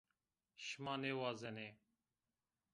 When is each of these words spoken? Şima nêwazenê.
Şima 0.65 0.93
nêwazenê. 1.01 1.69